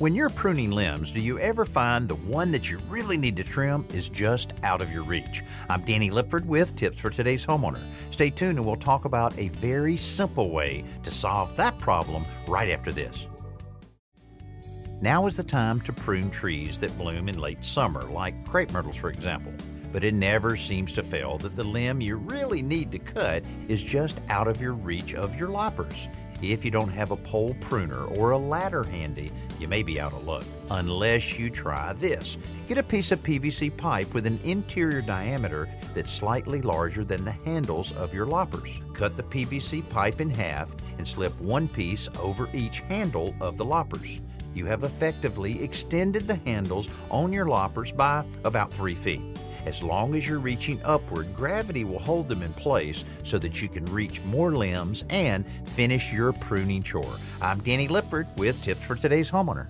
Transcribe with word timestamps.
When 0.00 0.12
you're 0.12 0.28
pruning 0.28 0.72
limbs, 0.72 1.12
do 1.12 1.20
you 1.20 1.38
ever 1.38 1.64
find 1.64 2.08
the 2.08 2.16
one 2.16 2.50
that 2.50 2.68
you 2.68 2.78
really 2.88 3.16
need 3.16 3.36
to 3.36 3.44
trim 3.44 3.86
is 3.94 4.08
just 4.08 4.52
out 4.64 4.82
of 4.82 4.90
your 4.90 5.04
reach? 5.04 5.44
I'm 5.68 5.84
Danny 5.84 6.10
Lipford 6.10 6.44
with 6.46 6.74
tips 6.74 6.98
for 6.98 7.10
today's 7.10 7.46
homeowner. 7.46 7.80
Stay 8.10 8.28
tuned 8.28 8.58
and 8.58 8.66
we'll 8.66 8.74
talk 8.74 9.04
about 9.04 9.38
a 9.38 9.50
very 9.50 9.96
simple 9.96 10.50
way 10.50 10.82
to 11.04 11.12
solve 11.12 11.56
that 11.58 11.78
problem 11.78 12.26
right 12.48 12.70
after 12.70 12.90
this. 12.90 13.28
Now 15.00 15.28
is 15.28 15.36
the 15.36 15.44
time 15.44 15.80
to 15.82 15.92
prune 15.92 16.28
trees 16.28 16.76
that 16.78 16.98
bloom 16.98 17.28
in 17.28 17.38
late 17.38 17.64
summer, 17.64 18.02
like 18.02 18.48
crepe 18.48 18.72
myrtles, 18.72 18.96
for 18.96 19.10
example. 19.10 19.52
But 19.92 20.02
it 20.02 20.12
never 20.12 20.56
seems 20.56 20.92
to 20.94 21.04
fail 21.04 21.38
that 21.38 21.54
the 21.54 21.62
limb 21.62 22.00
you 22.00 22.16
really 22.16 22.62
need 22.62 22.90
to 22.90 22.98
cut 22.98 23.44
is 23.68 23.80
just 23.80 24.20
out 24.28 24.48
of 24.48 24.60
your 24.60 24.72
reach 24.72 25.14
of 25.14 25.38
your 25.38 25.50
loppers. 25.50 26.08
If 26.52 26.64
you 26.64 26.70
don't 26.70 26.90
have 26.90 27.10
a 27.10 27.16
pole 27.16 27.56
pruner 27.60 28.04
or 28.04 28.30
a 28.30 28.38
ladder 28.38 28.84
handy, 28.84 29.32
you 29.58 29.68
may 29.68 29.82
be 29.82 30.00
out 30.00 30.12
of 30.12 30.26
luck. 30.26 30.44
Unless 30.70 31.38
you 31.38 31.50
try 31.50 31.92
this. 31.94 32.36
Get 32.66 32.78
a 32.78 32.82
piece 32.82 33.12
of 33.12 33.22
PVC 33.22 33.76
pipe 33.76 34.12
with 34.14 34.26
an 34.26 34.40
interior 34.44 35.00
diameter 35.00 35.68
that's 35.94 36.10
slightly 36.10 36.62
larger 36.62 37.04
than 37.04 37.24
the 37.24 37.32
handles 37.32 37.92
of 37.92 38.12
your 38.12 38.26
loppers. 38.26 38.80
Cut 38.92 39.16
the 39.16 39.22
PVC 39.22 39.88
pipe 39.88 40.20
in 40.20 40.30
half 40.30 40.74
and 40.98 41.06
slip 41.06 41.38
one 41.40 41.68
piece 41.68 42.08
over 42.18 42.48
each 42.52 42.80
handle 42.80 43.34
of 43.40 43.56
the 43.56 43.64
loppers. 43.64 44.20
You 44.54 44.66
have 44.66 44.84
effectively 44.84 45.62
extended 45.62 46.28
the 46.28 46.36
handles 46.36 46.88
on 47.10 47.32
your 47.32 47.46
loppers 47.46 47.90
by 47.90 48.24
about 48.44 48.72
3 48.72 48.94
feet. 48.94 49.22
As 49.66 49.82
long 49.82 50.14
as 50.14 50.26
you're 50.28 50.38
reaching 50.38 50.80
upward, 50.84 51.34
gravity 51.34 51.84
will 51.84 51.98
hold 51.98 52.28
them 52.28 52.42
in 52.42 52.52
place 52.52 53.04
so 53.22 53.38
that 53.38 53.62
you 53.62 53.68
can 53.68 53.84
reach 53.86 54.20
more 54.22 54.54
limbs 54.54 55.04
and 55.08 55.46
finish 55.66 56.12
your 56.12 56.32
pruning 56.32 56.82
chore. 56.82 57.16
I'm 57.40 57.60
Danny 57.60 57.88
Lipford 57.88 58.26
with 58.36 58.60
tips 58.62 58.82
for 58.82 58.94
today's 58.94 59.30
homeowner. 59.30 59.68